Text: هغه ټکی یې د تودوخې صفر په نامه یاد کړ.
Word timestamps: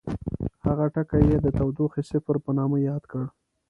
هغه 0.65 0.85
ټکی 0.95 1.23
یې 1.29 1.37
د 1.41 1.47
تودوخې 1.57 2.01
صفر 2.11 2.35
په 2.43 2.51
نامه 2.57 2.77
یاد 2.89 3.03
کړ. 3.11 3.23